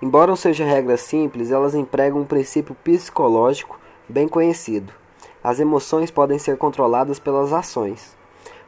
Embora 0.00 0.36
seja 0.36 0.64
regras 0.64 1.00
simples, 1.00 1.50
elas 1.50 1.74
empregam 1.74 2.20
um 2.20 2.24
princípio 2.24 2.76
psicológico 2.84 3.76
bem 4.08 4.28
conhecido. 4.28 4.92
As 5.42 5.58
emoções 5.58 6.12
podem 6.12 6.38
ser 6.38 6.56
controladas 6.56 7.18
pelas 7.18 7.52
ações. 7.52 8.16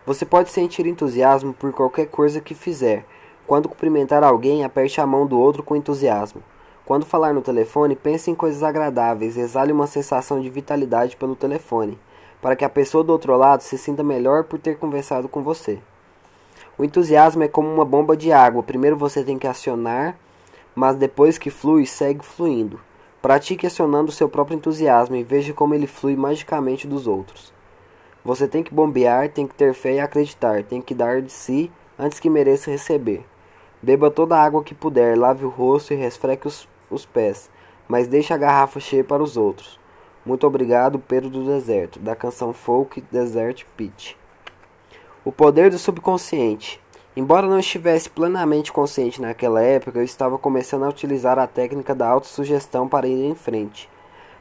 Você 0.04 0.26
pode 0.26 0.50
sentir 0.50 0.84
entusiasmo 0.84 1.52
por 1.52 1.72
qualquer 1.72 2.06
coisa 2.06 2.40
que 2.40 2.56
fizer, 2.56 3.06
quando 3.50 3.68
cumprimentar 3.68 4.22
alguém, 4.22 4.62
aperte 4.62 5.00
a 5.00 5.06
mão 5.06 5.26
do 5.26 5.36
outro 5.36 5.64
com 5.64 5.74
entusiasmo. 5.74 6.40
Quando 6.86 7.04
falar 7.04 7.34
no 7.34 7.42
telefone, 7.42 7.96
pense 7.96 8.30
em 8.30 8.34
coisas 8.36 8.62
agradáveis, 8.62 9.36
exale 9.36 9.72
uma 9.72 9.88
sensação 9.88 10.40
de 10.40 10.48
vitalidade 10.48 11.16
pelo 11.16 11.34
telefone, 11.34 11.98
para 12.40 12.54
que 12.54 12.64
a 12.64 12.68
pessoa 12.68 13.02
do 13.02 13.10
outro 13.10 13.36
lado 13.36 13.62
se 13.62 13.76
sinta 13.76 14.04
melhor 14.04 14.44
por 14.44 14.60
ter 14.60 14.78
conversado 14.78 15.28
com 15.28 15.42
você. 15.42 15.80
O 16.78 16.84
entusiasmo 16.84 17.42
é 17.42 17.48
como 17.48 17.68
uma 17.68 17.84
bomba 17.84 18.16
de 18.16 18.30
água, 18.30 18.62
primeiro 18.62 18.96
você 18.96 19.24
tem 19.24 19.36
que 19.36 19.48
acionar, 19.48 20.16
mas 20.72 20.94
depois 20.94 21.36
que 21.36 21.50
flui, 21.50 21.86
segue 21.86 22.24
fluindo. 22.24 22.78
Pratique 23.20 23.66
acionando 23.66 24.10
o 24.10 24.14
seu 24.14 24.28
próprio 24.28 24.58
entusiasmo 24.58 25.16
e 25.16 25.24
veja 25.24 25.52
como 25.52 25.74
ele 25.74 25.88
flui 25.88 26.14
magicamente 26.14 26.86
dos 26.86 27.08
outros. 27.08 27.52
Você 28.24 28.46
tem 28.46 28.62
que 28.62 28.72
bombear, 28.72 29.28
tem 29.28 29.44
que 29.44 29.56
ter 29.56 29.74
fé 29.74 29.94
e 29.94 29.98
acreditar, 29.98 30.62
tem 30.62 30.80
que 30.80 30.94
dar 30.94 31.20
de 31.20 31.32
si 31.32 31.68
antes 31.98 32.20
que 32.20 32.30
mereça 32.30 32.70
receber. 32.70 33.26
Beba 33.82 34.10
toda 34.10 34.36
a 34.36 34.42
água 34.42 34.62
que 34.62 34.74
puder, 34.74 35.18
lave 35.18 35.44
o 35.44 35.48
rosto 35.48 35.94
e 35.94 35.96
resfreque 35.96 36.46
os, 36.46 36.68
os 36.90 37.06
pés, 37.06 37.50
mas 37.88 38.06
deixe 38.06 38.32
a 38.32 38.36
garrafa 38.36 38.78
cheia 38.78 39.02
para 39.02 39.22
os 39.22 39.36
outros. 39.36 39.80
Muito 40.24 40.46
obrigado, 40.46 40.98
Pedro 40.98 41.30
do 41.30 41.46
Deserto, 41.46 41.98
da 41.98 42.14
canção 42.14 42.52
folk 42.52 43.02
Desert 43.10 43.64
Pit. 43.76 44.18
O 45.24 45.32
poder 45.32 45.70
do 45.70 45.78
subconsciente. 45.78 46.80
Embora 47.16 47.48
não 47.48 47.58
estivesse 47.58 48.08
plenamente 48.08 48.70
consciente 48.70 49.20
naquela 49.20 49.62
época, 49.62 49.98
eu 49.98 50.04
estava 50.04 50.38
começando 50.38 50.84
a 50.84 50.88
utilizar 50.88 51.38
a 51.38 51.46
técnica 51.46 51.94
da 51.94 52.06
autossugestão 52.06 52.86
para 52.86 53.08
ir 53.08 53.24
em 53.24 53.34
frente. 53.34 53.88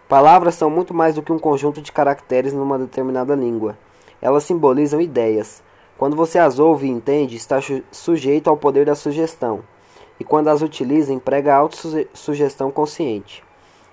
Palavras 0.08 0.56
são 0.56 0.70
muito 0.70 0.94
mais 0.94 1.16
do 1.16 1.22
que 1.22 1.32
um 1.32 1.40
conjunto 1.40 1.82
de 1.82 1.92
caracteres 1.92 2.52
numa 2.52 2.78
determinada 2.78 3.36
língua. 3.36 3.78
Elas 4.22 4.44
simbolizam 4.44 5.00
ideias. 5.00 5.64
Quando 6.00 6.16
você 6.16 6.40
as 6.40 6.60
ouve 6.60 6.88
e 6.88 6.90
entende, 6.90 7.36
está 7.36 7.60
sujeito 7.92 8.50
ao 8.50 8.56
poder 8.56 8.86
da 8.86 8.96
sugestão. 8.96 9.60
e 10.18 10.24
quando 10.24 10.48
as 10.48 10.62
utiliza, 10.62 11.12
emprega 11.12 11.54
autossugestão 11.54 12.72
consciente. 12.72 13.44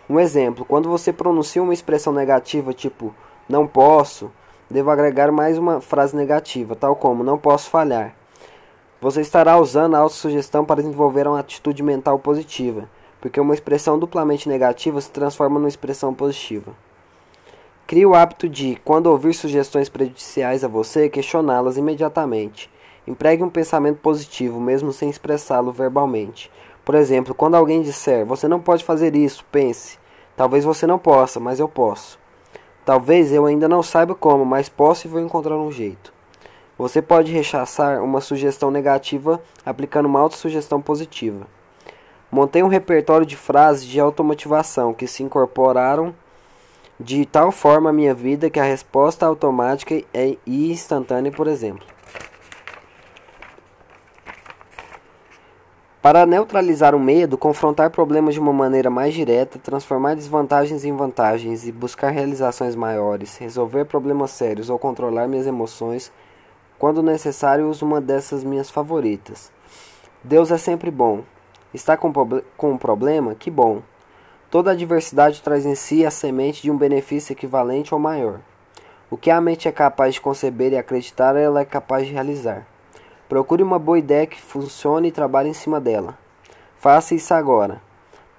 Um 0.08 0.20
exemplo: 0.20 0.64
quando 0.64 0.88
você 0.88 1.12
pronuncia 1.12 1.60
uma 1.60 1.74
expressão 1.74 2.12
negativa 2.12 2.72
tipo 2.72 3.12
não 3.48 3.66
posso, 3.66 4.30
devo 4.70 4.88
agregar 4.90 5.32
mais 5.32 5.58
uma 5.58 5.80
frase 5.80 6.14
negativa, 6.14 6.76
tal 6.76 6.94
como 6.94 7.24
não 7.24 7.36
posso 7.38 7.68
falhar. 7.70 8.14
Você 9.00 9.20
estará 9.20 9.58
usando 9.58 9.96
a 9.96 9.98
autossugestão 9.98 10.64
para 10.64 10.82
desenvolver 10.82 11.26
uma 11.26 11.40
atitude 11.40 11.82
mental 11.82 12.20
positiva, 12.20 12.88
porque 13.20 13.40
uma 13.40 13.54
expressão 13.54 13.98
duplamente 13.98 14.48
negativa 14.48 15.00
se 15.00 15.10
transforma 15.10 15.58
numa 15.58 15.68
expressão 15.68 16.14
positiva. 16.14 16.72
Crie 17.86 18.04
o 18.04 18.16
hábito 18.16 18.48
de, 18.48 18.80
quando 18.84 19.06
ouvir 19.06 19.32
sugestões 19.32 19.88
prejudiciais 19.88 20.64
a 20.64 20.68
você, 20.68 21.08
questioná-las 21.08 21.76
imediatamente. 21.76 22.68
Empregue 23.06 23.44
um 23.44 23.48
pensamento 23.48 24.00
positivo, 24.00 24.58
mesmo 24.60 24.92
sem 24.92 25.08
expressá-lo 25.08 25.70
verbalmente. 25.70 26.50
Por 26.84 26.96
exemplo, 26.96 27.32
quando 27.32 27.54
alguém 27.54 27.82
disser, 27.82 28.26
você 28.26 28.48
não 28.48 28.58
pode 28.58 28.82
fazer 28.82 29.14
isso, 29.14 29.44
pense, 29.52 30.00
talvez 30.36 30.64
você 30.64 30.84
não 30.84 30.98
possa, 30.98 31.38
mas 31.38 31.60
eu 31.60 31.68
posso. 31.68 32.18
Talvez 32.84 33.32
eu 33.32 33.46
ainda 33.46 33.68
não 33.68 33.84
saiba 33.84 34.16
como, 34.16 34.44
mas 34.44 34.68
posso 34.68 35.06
e 35.06 35.10
vou 35.10 35.20
encontrar 35.20 35.56
um 35.56 35.70
jeito. 35.70 36.12
Você 36.76 37.00
pode 37.00 37.30
rechaçar 37.30 38.02
uma 38.02 38.20
sugestão 38.20 38.68
negativa 38.68 39.40
aplicando 39.64 40.06
uma 40.06 40.18
autossugestão 40.18 40.82
positiva. 40.82 41.46
Montei 42.32 42.64
um 42.64 42.68
repertório 42.68 43.24
de 43.24 43.36
frases 43.36 43.86
de 43.86 44.00
automotivação 44.00 44.92
que 44.92 45.06
se 45.06 45.22
incorporaram 45.22 46.12
de 46.98 47.26
tal 47.26 47.52
forma 47.52 47.90
à 47.90 47.92
minha 47.92 48.14
vida 48.14 48.48
que 48.48 48.58
a 48.58 48.64
resposta 48.64 49.26
automática 49.26 50.02
é 50.14 50.36
instantânea, 50.46 51.30
por 51.30 51.46
exemplo. 51.46 51.84
Para 56.06 56.24
neutralizar 56.24 56.94
o 56.94 57.00
medo, 57.00 57.36
confrontar 57.36 57.90
problemas 57.90 58.34
de 58.34 58.40
uma 58.40 58.52
maneira 58.52 58.88
mais 58.88 59.12
direta, 59.12 59.58
transformar 59.58 60.14
desvantagens 60.14 60.84
em 60.84 60.96
vantagens 60.96 61.66
e 61.66 61.72
buscar 61.72 62.10
realizações 62.10 62.76
maiores, 62.76 63.36
resolver 63.38 63.86
problemas 63.86 64.30
sérios 64.30 64.70
ou 64.70 64.78
controlar 64.78 65.26
minhas 65.26 65.48
emoções, 65.48 66.12
quando 66.78 67.02
necessário, 67.02 67.68
uso 67.68 67.84
uma 67.84 68.00
dessas 68.00 68.44
minhas 68.44 68.70
favoritas. 68.70 69.50
Deus 70.22 70.52
é 70.52 70.58
sempre 70.58 70.92
bom. 70.92 71.24
Está 71.74 71.96
com, 71.96 72.12
com 72.56 72.70
um 72.70 72.78
problema? 72.78 73.34
Que 73.34 73.50
bom. 73.50 73.82
Toda 74.48 74.70
adversidade 74.70 75.42
traz 75.42 75.66
em 75.66 75.74
si 75.74 76.06
a 76.06 76.10
semente 76.10 76.62
de 76.62 76.70
um 76.70 76.76
benefício 76.76 77.32
equivalente 77.32 77.92
ou 77.92 77.98
maior. 77.98 78.38
O 79.10 79.16
que 79.16 79.28
a 79.28 79.40
mente 79.40 79.66
é 79.66 79.72
capaz 79.72 80.14
de 80.14 80.20
conceber 80.20 80.72
e 80.72 80.78
acreditar, 80.78 81.34
ela 81.34 81.60
é 81.60 81.64
capaz 81.64 82.06
de 82.06 82.12
realizar. 82.12 82.64
Procure 83.28 83.60
uma 83.60 83.78
boa 83.78 83.98
ideia 83.98 84.24
que 84.24 84.40
funcione 84.40 85.08
e 85.08 85.12
trabalhe 85.12 85.48
em 85.48 85.52
cima 85.52 85.80
dela. 85.80 86.16
Faça 86.78 87.12
isso 87.12 87.34
agora. 87.34 87.82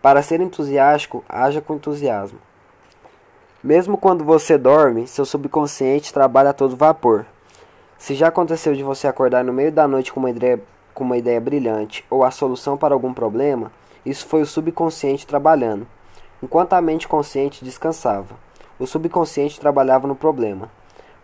Para 0.02 0.22
ser 0.22 0.40
entusiástico, 0.40 1.26
haja 1.28 1.60
com 1.60 1.76
entusiasmo. 1.76 2.40
Mesmo 3.62 3.98
quando 3.98 4.24
você 4.24 4.58
dorme, 4.58 5.08
seu 5.08 5.26
subconsciente 5.26 6.14
trabalha 6.14 6.52
a 6.52 6.54
todo 6.54 6.78
vapor. 6.78 7.26
Se 7.98 8.16
já 8.16 8.30
aconteceu 8.30 8.74
de 8.74 8.84
você 8.84 9.08
acordar 9.08 9.44
no 9.44 9.52
meio 9.52 9.74
da 9.74 9.86
noite 9.86 10.14
com 10.14 10.22
uma 10.22 10.30
ideia, 10.30 10.62
com 10.94 11.04
uma 11.04 11.18
ideia 11.18 11.42
brilhante 11.42 12.06
ou 12.10 12.24
a 12.24 12.32
solução 12.32 12.78
para 12.78 12.94
algum 12.94 13.14
problema, 13.14 13.74
isso 14.06 14.26
foi 14.26 14.42
o 14.42 14.46
subconsciente 14.46 15.28
trabalhando 15.28 15.86
enquanto 16.42 16.74
a 16.74 16.82
mente 16.82 17.08
consciente 17.08 17.64
descansava. 17.64 18.36
O 18.80 18.86
subconsciente 18.86 19.60
trabalhava 19.60 20.08
no 20.08 20.16
problema. 20.16 20.70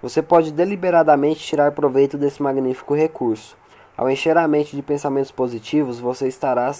Você 0.01 0.21
pode 0.21 0.51
deliberadamente 0.51 1.39
tirar 1.39 1.71
proveito 1.71 2.17
desse 2.17 2.41
magnífico 2.41 2.93
recurso. 2.93 3.55
Ao 3.95 4.09
encher 4.09 4.37
a 4.37 4.47
mente 4.47 4.75
de 4.75 4.81
pensamentos 4.81 5.31
positivos, 5.31 5.99
você 5.99 6.27
estará 6.27 6.73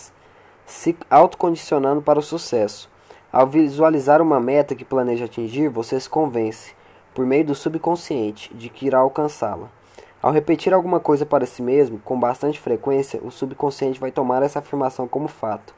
se 0.66 0.98
autocondicionando 1.10 2.02
para 2.02 2.20
o 2.20 2.24
sucesso. 2.24 2.90
Ao 3.32 3.48
visualizar 3.48 4.22
uma 4.22 4.40
meta 4.40 4.75
que 4.75 4.84
planeja 4.84 5.25
atingir, 5.25 5.70
você 5.70 6.00
se 6.00 6.10
convence, 6.10 6.74
por 7.13 7.25
meio 7.25 7.46
do 7.46 7.56
subconsciente, 7.56 8.54
de 8.54 8.70
que 8.70 8.88
irá 8.88 9.00
alcançá-la. 9.00 9.70
Ao 10.22 10.32
repetir 10.32 10.74
alguma 10.74 11.00
coisa 11.00 11.25
para 11.25 11.46
si 11.46 11.62
mesmo, 11.62 12.00
com 12.00 12.20
bastante 12.20 12.60
frequência, 12.60 13.20
o 13.24 13.30
subconsciente 13.30 14.00
vai 14.00 14.12
tomar 14.12 14.42
essa 14.42 14.60
afirmação 14.60 15.08
como 15.08 15.28
fato. 15.28 15.74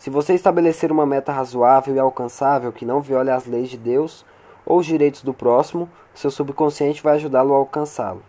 Se 0.00 0.08
você 0.08 0.32
estabelecer 0.32 0.90
uma 0.90 1.04
meta 1.04 1.30
razoável 1.30 1.94
e 1.94 1.98
alcançável 1.98 2.72
que 2.72 2.86
não 2.86 3.02
viole 3.02 3.30
as 3.30 3.44
leis 3.44 3.68
de 3.68 3.76
Deus 3.76 4.24
ou 4.64 4.78
os 4.78 4.86
direitos 4.86 5.22
do 5.22 5.34
próximo, 5.34 5.86
seu 6.14 6.30
subconsciente 6.30 7.02
vai 7.02 7.16
ajudá-lo 7.16 7.52
a 7.52 7.58
alcançá-lo. 7.58 8.22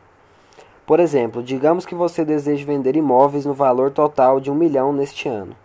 Por 0.85 0.99
exemplo, 0.99 1.41
digamos 1.41 1.85
que 1.85 1.95
você 1.95 2.25
deseja 2.25 2.65
vender 2.65 2.97
imóveis 2.97 3.45
no 3.45 3.53
valor 3.53 3.89
total 3.89 4.41
de 4.41 4.51
um 4.51 4.53
milhão 4.53 4.91
neste 4.91 5.29
ano. 5.29 5.55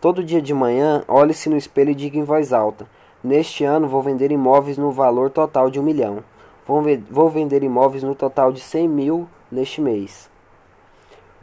Todo 0.00 0.24
dia 0.24 0.42
de 0.42 0.52
manhã, 0.52 1.04
olhe-se 1.06 1.48
no 1.48 1.56
espelho 1.56 1.92
e 1.92 1.94
diga 1.94 2.18
em 2.18 2.24
voz 2.24 2.52
alta: 2.52 2.88
Neste 3.22 3.62
ano 3.62 3.86
vou 3.86 4.02
vender 4.02 4.32
imóveis 4.32 4.76
no 4.76 4.90
valor 4.90 5.30
total 5.30 5.70
de 5.70 5.78
um 5.78 5.84
milhão. 5.84 6.24
Vou, 6.66 7.30
vender 7.30 7.62
imóveis 7.62 8.02
no 8.02 8.16
total 8.16 8.50
de 8.50 8.58
100 8.58 8.88
mil 8.88 9.28
neste 9.52 9.80
mês. 9.80 10.28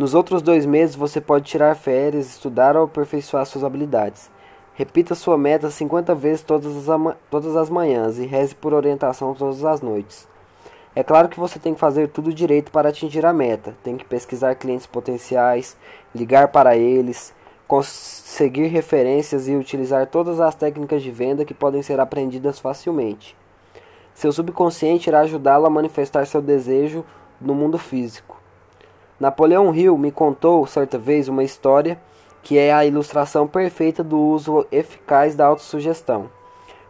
Nos 0.01 0.15
outros 0.15 0.41
dois 0.41 0.65
meses 0.65 0.95
você 0.95 1.21
pode 1.21 1.45
tirar 1.45 1.75
férias, 1.75 2.25
estudar 2.25 2.75
ou 2.75 2.85
aperfeiçoar 2.85 3.45
suas 3.45 3.63
habilidades. 3.63 4.31
Repita 4.73 5.13
sua 5.13 5.37
meta 5.37 5.69
50 5.69 6.15
vezes 6.15 6.41
todas 6.41 6.89
as, 6.89 7.15
todas 7.29 7.55
as 7.55 7.69
manhãs 7.69 8.17
e 8.17 8.25
reze 8.25 8.55
por 8.55 8.73
orientação 8.73 9.35
todas 9.35 9.63
as 9.63 9.79
noites. 9.79 10.27
É 10.95 11.03
claro 11.03 11.29
que 11.29 11.39
você 11.39 11.59
tem 11.59 11.75
que 11.75 11.79
fazer 11.79 12.07
tudo 12.07 12.33
direito 12.33 12.71
para 12.71 12.89
atingir 12.89 13.23
a 13.27 13.31
meta. 13.31 13.75
Tem 13.83 13.95
que 13.95 14.03
pesquisar 14.03 14.55
clientes 14.55 14.87
potenciais, 14.87 15.77
ligar 16.15 16.47
para 16.47 16.75
eles, 16.75 17.31
conseguir 17.67 18.69
referências 18.69 19.47
e 19.47 19.55
utilizar 19.55 20.07
todas 20.07 20.39
as 20.39 20.55
técnicas 20.55 21.03
de 21.03 21.11
venda 21.11 21.45
que 21.45 21.53
podem 21.53 21.83
ser 21.83 21.99
aprendidas 21.99 22.57
facilmente. 22.57 23.37
Seu 24.15 24.31
subconsciente 24.31 25.11
irá 25.11 25.19
ajudá-lo 25.19 25.67
a 25.67 25.69
manifestar 25.69 26.25
seu 26.25 26.41
desejo 26.41 27.05
no 27.39 27.53
mundo 27.53 27.77
físico. 27.77 28.40
Napoleão 29.21 29.71
Hill 29.71 29.99
me 29.99 30.11
contou 30.11 30.65
certa 30.65 30.97
vez 30.97 31.27
uma 31.27 31.43
história 31.43 32.01
que 32.41 32.57
é 32.57 32.73
a 32.73 32.83
ilustração 32.83 33.47
perfeita 33.47 34.03
do 34.03 34.19
uso 34.19 34.65
eficaz 34.71 35.35
da 35.35 35.45
autossugestão. 35.45 36.27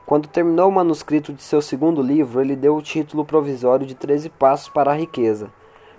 Quando 0.05 0.29
terminou 0.29 0.69
o 0.69 0.71
manuscrito 0.71 1.33
de 1.33 1.43
seu 1.43 1.61
segundo 1.61 2.01
livro, 2.01 2.39
ele 2.39 2.55
deu 2.55 2.77
o 2.77 2.81
título 2.81 3.25
provisório 3.25 3.85
de 3.85 3.95
13 3.95 4.29
Passos 4.29 4.69
para 4.69 4.91
a 4.91 4.95
Riqueza, 4.95 5.51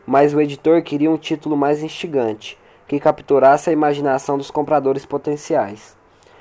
mas 0.06 0.32
o 0.32 0.40
editor 0.40 0.80
queria 0.80 1.10
um 1.10 1.18
título 1.18 1.54
mais 1.54 1.82
instigante, 1.82 2.58
que 2.88 2.98
capturasse 2.98 3.68
a 3.68 3.74
imaginação 3.74 4.38
dos 4.38 4.50
compradores 4.50 5.04
potenciais. 5.04 5.98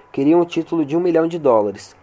Queria 0.09 0.37
um 0.37 0.45
título 0.45 0.85
de 0.85 0.95
um 0.95 1.01
milhão 1.01 1.27
de 1.27 1.37
dólares. 1.37 1.97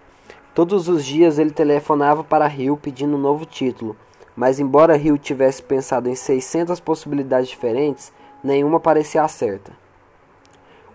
Todos 0.54 0.90
os 0.90 1.06
dias 1.06 1.38
ele 1.38 1.52
telefonava 1.52 2.22
para 2.22 2.52
Hill 2.54 2.76
pedindo 2.76 3.16
um 3.16 3.20
novo 3.20 3.46
título, 3.46 3.96
mas 4.38 4.60
embora 4.60 4.96
Hill 4.96 5.18
tivesse 5.18 5.60
pensado 5.60 6.08
em 6.08 6.14
600 6.14 6.78
possibilidades 6.78 7.48
diferentes, 7.48 8.12
nenhuma 8.42 8.78
parecia 8.78 9.26
certa. 9.26 9.72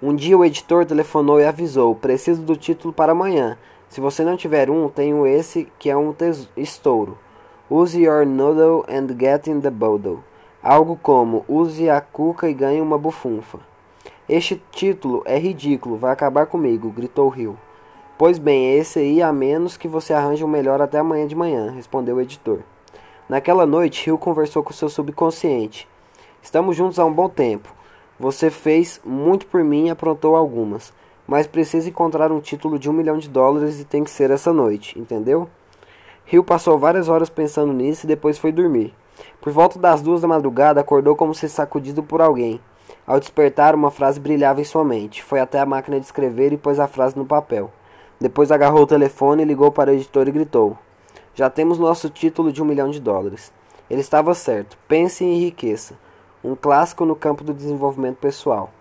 Um 0.01 0.15
dia 0.15 0.37
o 0.37 0.45
editor 0.45 0.85
telefonou 0.85 1.41
e 1.41 1.45
avisou: 1.45 1.93
Preciso 1.93 2.41
do 2.41 2.55
título 2.55 2.93
para 2.93 3.11
amanhã. 3.11 3.57
Se 3.89 3.99
você 3.99 4.23
não 4.23 4.37
tiver 4.37 4.69
um, 4.69 4.87
tenho 4.87 5.27
esse 5.27 5.67
que 5.77 5.89
é 5.89 5.97
um 5.97 6.15
estouro. 6.55 7.17
Use 7.69 8.01
your 8.01 8.25
noodle 8.25 8.85
and 8.87 9.07
get 9.19 9.47
in 9.47 9.59
the 9.59 9.69
bottle. 9.69 10.19
Algo 10.63 10.95
como 10.95 11.43
Use 11.45 11.89
a 11.89 11.99
cuca 11.99 12.49
e 12.49 12.53
ganhe 12.53 12.79
uma 12.79 12.97
bufunfa. 12.97 13.59
Este 14.29 14.55
título 14.71 15.21
é 15.25 15.37
ridículo, 15.37 15.97
vai 15.97 16.13
acabar 16.13 16.45
comigo, 16.45 16.89
gritou 16.89 17.35
Hill. 17.35 17.57
Pois 18.17 18.39
bem, 18.39 18.77
esse 18.77 18.99
aí 18.99 19.21
a 19.21 19.33
menos 19.33 19.75
que 19.75 19.89
você 19.89 20.13
arranje 20.13 20.45
um 20.45 20.47
melhor 20.47 20.81
até 20.81 20.97
amanhã 20.97 21.27
de 21.27 21.35
manhã, 21.35 21.71
respondeu 21.71 22.15
o 22.15 22.21
editor. 22.21 22.61
Naquela 23.33 23.65
noite, 23.65 24.05
Rio 24.05 24.15
conversou 24.15 24.61
com 24.61 24.71
seu 24.71 24.87
subconsciente. 24.87 25.87
Estamos 26.39 26.75
juntos 26.77 26.99
há 26.99 27.05
um 27.05 27.11
bom 27.11 27.27
tempo. 27.27 27.67
Você 28.19 28.51
fez 28.51 29.01
muito 29.03 29.47
por 29.47 29.63
mim 29.63 29.87
e 29.87 29.89
aprontou 29.89 30.35
algumas. 30.35 30.93
Mas 31.25 31.47
precisa 31.47 31.89
encontrar 31.89 32.31
um 32.31 32.39
título 32.39 32.77
de 32.77 32.87
um 32.91 32.93
milhão 32.93 33.17
de 33.17 33.27
dólares 33.27 33.79
e 33.79 33.85
tem 33.85 34.03
que 34.03 34.11
ser 34.11 34.29
essa 34.29 34.53
noite, 34.53 34.99
entendeu? 34.99 35.49
Rio 36.25 36.43
passou 36.43 36.77
várias 36.77 37.09
horas 37.09 37.27
pensando 37.27 37.73
nisso 37.73 38.05
e 38.05 38.07
depois 38.07 38.37
foi 38.37 38.51
dormir. 38.51 38.93
Por 39.41 39.51
volta 39.51 39.79
das 39.79 39.99
duas 39.99 40.21
da 40.21 40.27
madrugada, 40.27 40.79
acordou 40.79 41.15
como 41.15 41.33
se 41.33 41.49
sacudido 41.49 42.03
por 42.03 42.21
alguém. 42.21 42.61
Ao 43.03 43.19
despertar, 43.19 43.73
uma 43.73 43.89
frase 43.89 44.19
brilhava 44.19 44.61
em 44.61 44.63
sua 44.63 44.85
mente. 44.85 45.23
Foi 45.23 45.39
até 45.39 45.59
a 45.59 45.65
máquina 45.65 45.99
de 45.99 46.05
escrever 46.05 46.53
e 46.53 46.57
pôs 46.57 46.79
a 46.79 46.87
frase 46.87 47.17
no 47.17 47.25
papel. 47.25 47.71
Depois 48.21 48.51
agarrou 48.51 48.83
o 48.83 48.87
telefone, 48.87 49.43
ligou 49.43 49.71
para 49.71 49.89
o 49.89 49.95
editor 49.95 50.27
e 50.27 50.31
gritou: 50.31 50.77
já 51.35 51.49
temos 51.49 51.79
nosso 51.79 52.09
título 52.09 52.51
de 52.51 52.61
um 52.61 52.65
milhão 52.65 52.89
de 52.89 52.99
dólares. 52.99 53.51
Ele 53.89 54.01
estava 54.01 54.33
certo. 54.33 54.77
Pense 54.87 55.23
e 55.23 55.27
enriqueça. 55.27 55.95
Um 56.43 56.55
clássico 56.55 57.05
no 57.05 57.15
campo 57.15 57.43
do 57.43 57.53
desenvolvimento 57.53 58.17
pessoal. 58.17 58.71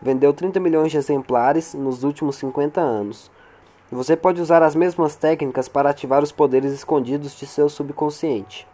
Vendeu 0.00 0.32
30 0.32 0.60
milhões 0.60 0.90
de 0.90 0.98
exemplares 0.98 1.74
nos 1.74 2.04
últimos 2.04 2.36
50 2.36 2.80
anos. 2.80 3.30
Você 3.90 4.16
pode 4.16 4.40
usar 4.40 4.62
as 4.62 4.74
mesmas 4.74 5.14
técnicas 5.14 5.68
para 5.68 5.90
ativar 5.90 6.22
os 6.22 6.32
poderes 6.32 6.72
escondidos 6.72 7.34
de 7.34 7.46
seu 7.46 7.68
subconsciente. 7.68 8.66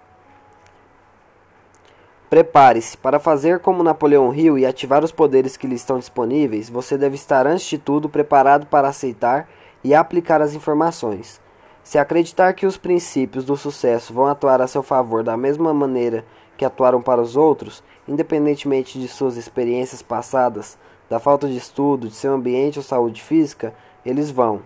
Prepare-se. 2.31 2.97
Para 2.97 3.19
fazer 3.19 3.61
como 3.61 3.83
Napoleão 3.83 4.35
Hill 4.35 4.59
e 4.59 4.67
ativar 4.67 5.03
os 5.03 5.13
poderes 5.13 5.57
que 5.57 5.67
lhe 5.67 5.75
estão 5.75 5.99
disponíveis, 5.99 6.69
você 6.69 6.99
deve 6.99 7.15
estar, 7.15 7.47
antes 7.47 7.67
de 7.67 7.79
tudo, 7.79 8.09
preparado 8.09 8.67
para 8.67 8.89
aceitar 8.89 9.49
e 9.83 9.95
aplicar 9.95 10.43
as 10.43 10.55
informações. 10.55 11.41
Se 11.89 11.99
acreditar 11.99 12.53
que 12.53 12.67
os 12.67 12.77
princípios 12.77 13.47
do 13.47 13.57
sucesso 13.57 14.13
vão 14.13 14.27
atuar 14.27 14.61
a 14.61 14.67
seu 14.67 14.83
favor 14.83 15.25
da 15.25 15.39
mesma 15.39 15.73
maneira 15.73 16.23
que 16.55 16.63
atuaram 16.63 17.01
para 17.01 17.19
os 17.19 17.35
outros, 17.35 17.83
independentemente 18.07 19.01
de 19.01 19.09
suas 19.09 19.39
experiências 19.39 20.03
passadas, 20.03 20.77
da 21.09 21.19
falta 21.19 21.49
de 21.49 21.57
estudo, 21.57 22.09
de 22.09 22.15
seu 22.15 22.35
ambiente 22.35 22.79
ou 22.79 22.83
saúde 22.83 23.23
física, 23.23 23.73
eles 24.05 24.31
vão. 24.31 24.61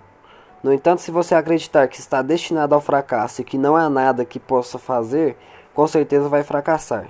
No 0.64 0.73
entanto, 0.73 1.00
se 1.00 1.12
você 1.12 1.37
acreditar 1.37 1.87
que 1.87 2.00
está 2.00 2.23
destinado 2.23 2.75
ao 2.75 2.81
fracasso 2.81 3.41
e 3.41 3.45
que 3.45 3.57
não 3.57 3.76
há 3.76 3.88
nada 3.88 4.25
que 4.25 4.41
possa 4.41 4.76
fazer, 4.76 5.37
com 5.73 5.87
certeza 5.87 6.29
vai 6.29 6.43
fracassar. 6.43 7.07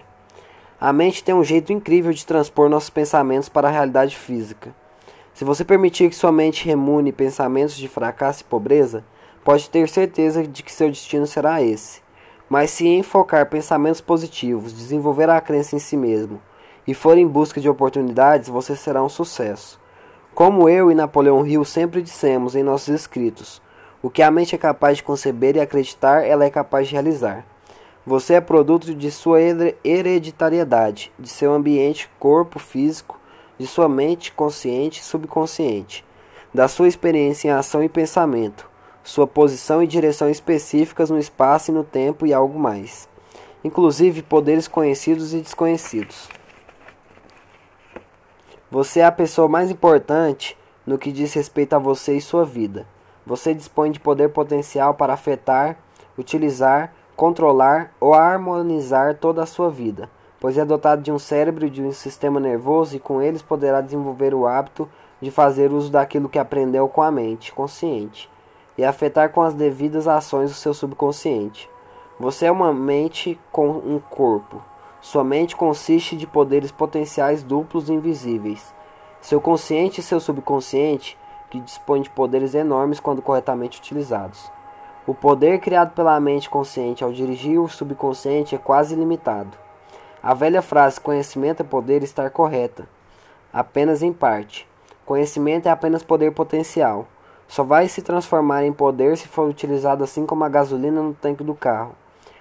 A 0.78 0.92
mente 0.92 1.25
tem 1.25 1.35
um 1.35 1.42
jeito 1.42 1.73
incrível 1.73 2.12
de 2.12 2.26
transpor 2.26 2.69
nossos 2.69 2.90
pensamentos 2.90 3.49
para 3.49 3.69
a 3.69 3.71
realidade 3.71 4.14
física. 4.14 4.75
Se 5.33 5.42
você 5.42 5.64
permitir 5.64 6.11
que 6.11 6.14
sua 6.14 6.31
mente 6.31 6.66
remune 6.66 7.12
pensamentos 7.12 7.75
de 7.75 7.88
fracasso 7.88 8.42
e 8.42 8.45
pobreza, 8.45 9.02
pode 9.44 9.68
ter 9.68 9.88
certeza 9.88 10.46
de 10.46 10.62
que 10.62 10.72
seu 10.72 10.88
destino 10.88 11.26
será 11.26 11.62
esse. 11.62 12.00
Mas 12.49 12.70
se 12.70 12.87
enfocar 12.87 13.49
pensamentos 13.49 14.00
positivos, 14.00 14.72
desenvolver 14.72 15.30
a 15.30 15.40
crença 15.40 15.75
em 15.75 15.78
si 15.78 15.96
mesmo 15.96 16.40
e 16.87 16.94
for 16.94 17.16
em 17.16 17.26
busca 17.26 17.61
de 17.61 17.68
oportunidades, 17.68 18.49
você 18.49 18.76
será 18.76 19.02
um 19.02 19.08
sucesso. 19.08 19.80
Como 20.34 20.68
eu 20.68 20.90
e 20.90 20.94
Napoleão 20.94 21.46
Hill 21.46 21.64
sempre 21.64 22.02
dissemos 22.02 22.54
em 22.54 22.62
nossos 22.62 22.88
escritos, 22.88 23.62
o 24.02 24.11
que 24.11 24.22
a 24.22 24.30
mente 24.30 24.54
é 24.54 24.58
capaz 24.58 24.96
de 24.96 25.02
conceber 25.02 25.56
e 25.56 25.61
acreditar, 25.61 26.26
ela 26.26 26.44
é 26.44 26.50
capaz 26.50 26.88
de 26.88 26.94
realizar. 26.94 27.46
Você 28.04 28.34
é 28.34 28.40
produto 28.40 28.94
de 28.94 29.11
sua 29.12 29.38
hereditariedade, 29.84 31.12
de 31.18 31.28
seu 31.28 31.52
ambiente, 31.52 32.11
corpo 32.18 32.58
físico, 32.58 33.20
de 33.56 33.66
sua 33.66 33.88
mente 33.88 34.32
consciente 34.32 35.00
e 35.00 35.04
subconsciente, 35.04 36.04
da 36.52 36.66
sua 36.66 36.88
experiência 36.88 37.49
em 37.49 37.52
ação 37.52 37.84
e 37.84 37.88
pensamento, 37.88 38.68
sua 39.04 39.26
posição 39.26 39.82
e 39.82 39.87
direção 39.87 40.30
específicas 40.30 41.11
no 41.11 41.18
espaço 41.18 41.71
e 41.71 41.75
no 41.75 41.82
tempo 41.82 42.25
e 42.25 42.32
algo 42.32 42.59
mais, 42.59 43.09
inclusive 43.64 44.23
poderes 44.23 44.68
conhecidos 44.68 45.35
e 45.35 45.40
desconhecidos. 45.40 46.28
Você 48.71 49.00
é 49.00 49.04
a 49.04 49.12
pessoa 49.12 49.49
mais 49.49 49.71
importante 49.71 50.56
no 50.87 50.97
que 50.97 51.12
diz 51.12 51.35
respeito 51.35 51.75
a 51.75 51.78
você 51.78 52.16
e 52.16 52.21
sua 52.21 52.44
vida. 52.44 52.87
Você 53.26 53.52
dispõe 53.52 53.90
de 53.90 54.00
poder 54.00 54.30
potencial 54.30 54.94
para 54.94 55.12
afetar, 55.12 55.76
utilizar, 56.16 56.92
controlar 57.14 57.92
ou 58.00 58.14
harmonizar 58.14 59.16
toda 59.16 59.42
a 59.42 59.47
sua 59.47 59.71
vida, 59.71 60.09
pois 60.40 60.56
é 60.56 60.64
dotado 60.64 61.02
de 61.02 61.12
um 61.12 61.18
cérebro 61.18 61.66
e 61.66 61.71
de 61.71 61.82
um 61.82 61.92
sistema 61.92 62.40
nervoso 62.40 62.97
e 62.97 63.00
com 63.00 63.21
eles 63.21 63.42
poderá 63.42 63.80
desenvolver 63.80 64.32
o 64.32 64.47
hábito 64.47 64.88
de 65.21 65.30
fazer 65.30 65.73
uso 65.73 65.90
daquilo 65.90 66.28
que 66.28 66.38
aprendeu 66.38 66.88
com 66.88 67.02
a 67.02 67.11
mente 67.11 67.52
consciente 67.52 68.32
e 68.76 68.85
afetar 68.85 69.31
com 69.31 69.43
as 69.43 69.55
devidas 69.55 70.09
ações 70.09 70.50
o 70.50 70.55
seu 70.55 70.73
subconsciente. 70.73 71.69
Você 72.19 72.47
é 72.47 72.52
uma 72.52 72.73
mente 72.73 73.38
com 73.50 73.69
um 73.69 73.99
corpo. 73.99 74.62
Sua 75.00 75.25
mente 75.25 75.57
consiste 75.57 76.17
de 76.17 76.26
poderes 76.26 76.71
potenciais 76.71 77.43
duplos 77.43 77.88
e 77.88 77.93
invisíveis. 77.93 78.75
Seu 79.21 79.41
consciente 79.41 80.00
e 80.00 80.02
seu 80.02 80.21
subconsciente, 80.21 81.19
que 81.50 81.61
dispõem 81.61 82.02
de 82.02 82.11
poderes 82.11 82.55
enormes 82.55 83.00
quando 83.00 83.21
corretamente 83.21 83.79
utilizados. 83.79 84.50
O 85.07 85.14
poder 85.14 85.59
criado 85.59 85.95
pela 85.95 86.19
mente 86.21 86.49
consciente 86.49 87.02
ao 87.02 87.12
dirigir 87.12 87.61
o 87.61 87.69
subconsciente 87.69 88.55
é 88.55 88.59
quase 88.59 88.95
ilimitado. 88.95 89.59
A 90.23 90.33
velha 90.33 90.62
frase 90.62 91.00
conhecimento 91.00 91.61
é 91.61 91.64
poder 91.64 92.05
está 92.05 92.31
correta, 92.31 92.88
apenas 93.52 94.02
em 94.02 94.12
parte. 94.12 94.69
Conhecimento 95.05 95.67
é 95.67 95.71
apenas 95.71 96.05
poder 96.05 96.33
potencial. 96.33 97.09
Só 97.52 97.62
vai 97.62 97.87
se 97.87 98.00
transformar 98.00 98.64
em 98.64 98.73
poder 98.73 99.14
se 99.18 99.28
for 99.28 99.47
utilizado 99.47 100.02
assim 100.02 100.25
como 100.25 100.43
a 100.43 100.49
gasolina 100.49 101.02
no 101.02 101.12
tanque 101.12 101.45
do 101.45 101.54
carro. 101.54 101.93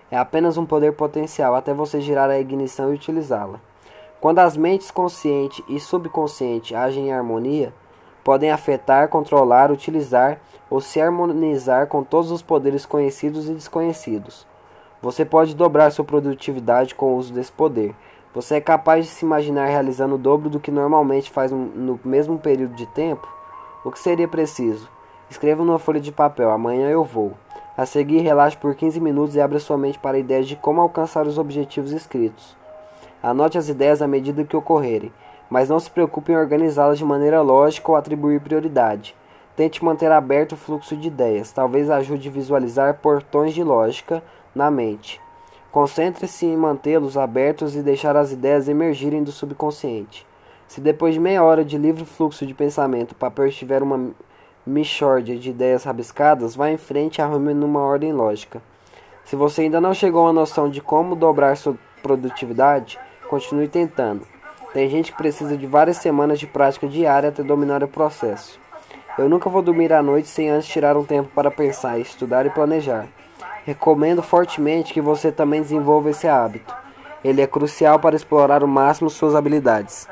É 0.10 0.18
apenas 0.18 0.56
um 0.56 0.66
poder 0.66 0.94
potencial 0.94 1.54
até 1.54 1.74
você 1.74 2.00
girar 2.00 2.30
a 2.30 2.40
ignição 2.40 2.90
e 2.90 2.96
utilizá-la. 2.96 3.60
Quando 4.22 4.40
as 4.40 4.56
mentes 4.56 4.90
consciente 4.90 5.62
e 5.68 5.82
subconsciente 5.82 6.74
agem 6.74 7.10
em 7.10 7.12
harmonia, 7.12 7.74
podem 8.24 8.52
afetar, 8.52 9.10
controlar, 9.10 9.70
utilizar 9.70 10.40
ou 10.70 10.80
se 10.80 11.02
harmonizar 11.02 11.88
com 11.88 12.06
todos 12.06 12.32
os 12.32 12.42
poderes 12.42 12.86
conhecidos 12.86 13.50
e 13.50 13.54
desconhecidos. 13.54 14.48
Você 15.02 15.26
pode 15.26 15.54
dobrar 15.58 15.92
sua 15.92 16.06
produtividade 16.06 16.96
com 16.96 17.08
o 17.08 17.18
uso 17.18 17.34
desse 17.34 17.52
poder. 17.52 17.94
Você 18.34 18.56
é 18.56 18.62
capaz 18.62 19.08
de 19.08 19.12
se 19.12 19.26
imaginar 19.26 19.66
realizando 19.66 20.16
o 20.16 20.18
dobro 20.18 20.50
do 20.50 20.58
que 20.58 20.72
normalmente 20.72 21.30
faz 21.30 21.52
no 21.52 22.00
mesmo 22.06 22.40
período 22.40 22.76
de 22.76 22.86
tempo? 22.86 23.28
O 23.84 23.92
que 23.92 24.00
seria 24.00 24.26
preciso? 24.26 24.90
Escreva 25.32 25.64
numa 25.64 25.80
folha 25.80 26.02
de 26.02 26.12
papel: 26.12 26.52
Amanhã 26.52 26.90
eu 26.90 27.06
vou. 27.06 27.32
A 27.78 27.86
seguir, 27.86 28.20
relaxe 28.20 28.58
por 28.58 28.76
15 28.76 29.00
minutos 29.00 29.34
e 29.34 29.40
abra 29.40 29.62
sua 29.62 29.78
mente 29.78 29.98
para 29.98 30.20
ideias 30.20 30.46
de 30.46 30.58
como 30.58 30.82
alcançar 30.82 31.26
os 31.26 31.38
objetivos 31.38 31.94
escritos. 31.94 32.58
Anote 33.24 33.58
as 33.58 33.70
ideias 33.70 34.02
à 34.02 34.08
medida 34.10 34.44
que 34.44 34.58
ocorrerem, 34.58 35.10
mas 35.50 35.70
não 35.70 35.80
se 35.80 35.90
preocupe 35.90 36.34
em 36.34 36.36
organizá-las 36.36 36.98
de 36.98 37.06
maneira 37.06 37.42
lógica 37.42 37.90
ou 37.90 37.96
atribuir 37.96 38.42
prioridade. 38.42 39.16
Tente 39.56 39.86
manter 39.86 40.12
aberto 40.12 40.52
o 40.52 40.58
fluxo 40.58 40.98
de 40.98 41.08
ideias, 41.08 41.50
talvez 41.54 41.90
ajude 41.90 42.28
a 42.28 42.32
visualizar 42.32 42.96
portões 42.96 43.54
de 43.54 43.64
lógica 43.64 44.22
na 44.54 44.70
mente. 44.70 45.22
Concentre-se 45.72 46.46
em 46.46 46.58
mantê-los 46.58 47.16
abertos 47.16 47.74
e 47.74 47.82
deixar 47.82 48.18
as 48.18 48.34
ideias 48.34 48.68
emergirem 48.68 49.24
do 49.24 49.32
subconsciente. 49.32 50.28
Se 50.68 50.82
depois 50.82 51.14
de 51.14 51.22
meia 51.22 51.42
hora 51.42 51.64
de 51.64 51.78
livre 51.78 52.04
fluxo 52.04 52.46
de 52.46 52.54
pensamento 52.54 53.14
o 53.14 53.16
papel 53.16 53.48
estiver 53.48 53.82
uma 53.82 54.12
mixórdia 54.66 55.38
de 55.38 55.50
ideias 55.50 55.84
rabiscadas, 55.84 56.56
vá 56.56 56.70
em 56.70 56.78
frente 56.78 57.18
e 57.18 57.22
arrume 57.22 57.54
numa 57.54 57.80
ordem 57.80 58.14
lógica. 58.14 58.62
Se 59.26 59.36
você 59.36 59.62
ainda 59.62 59.80
não 59.80 59.94
chegou 59.94 60.28
à 60.28 60.34
noção 60.34 60.70
de 60.70 60.82
como 60.82 61.16
dobrar 61.16 61.56
sua 61.58 61.76
produtividade, 62.02 63.00
continue 63.30 63.68
tentando. 63.68 64.26
Tem 64.74 64.90
gente 64.90 65.12
que 65.12 65.18
precisa 65.18 65.58
de 65.58 65.68
várias 65.68 65.98
semanas 65.98 66.40
de 66.40 66.48
prática 66.48 66.88
diária 66.88 67.30
até 67.30 67.44
dominar 67.44 67.84
o 67.84 67.88
processo. 67.88 68.60
Eu 69.18 69.28
nunca 69.28 69.50
vou 69.50 69.62
dormir 69.62 69.92
à 69.92 70.02
noite 70.02 70.30
sem 70.30 70.50
antes 70.50 70.70
tirar 70.70 70.96
um 70.96 71.04
tempo 71.04 71.30
para 71.36 71.52
pensar, 71.52 72.00
estudar 72.00 72.46
e 72.46 72.50
planejar. 72.50 73.08
Recomendo 73.66 74.24
fortemente 74.24 74.94
que 74.94 75.02
você 75.02 75.32
também 75.32 75.62
desenvolva 75.62 76.10
esse 76.10 76.28
hábito. 76.28 76.74
Ele 77.24 77.42
é 77.42 77.48
crucial 77.48 78.00
para 78.00 78.16
explorar 78.16 78.64
o 78.64 78.68
máximo 78.68 79.10
suas 79.10 79.36
habilidades. 79.36 80.08